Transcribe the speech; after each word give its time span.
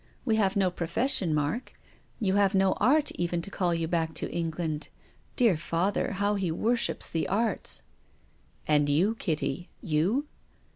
You 0.25 0.33
have 0.37 0.55
no 0.55 0.71
profession, 0.71 1.31
Mark. 1.31 1.75
You 2.19 2.33
have 2.33 2.55
no 2.55 2.73
art 2.79 3.11
even 3.19 3.39
to 3.43 3.51
call 3.51 3.71
you 3.71 3.87
back 3.87 4.15
to 4.15 4.31
England. 4.31 4.89
Dear 5.35 5.55
father— 5.55 6.13
how 6.13 6.33
he 6.33 6.49
worships 6.49 7.07
the 7.07 7.27
arts!"" 7.27 7.83
And 8.67 8.89
you, 8.89 9.13
Kitty— 9.13 9.69
you 9.93 10.25